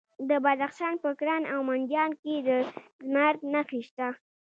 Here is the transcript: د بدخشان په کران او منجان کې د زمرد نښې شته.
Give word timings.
د 0.29 0.31
بدخشان 0.45 0.93
په 1.03 1.09
کران 1.19 1.43
او 1.53 1.59
منجان 1.69 2.11
کې 2.21 2.33
د 2.47 2.49
زمرد 3.05 3.39
نښې 3.53 3.81
شته. 3.87 4.07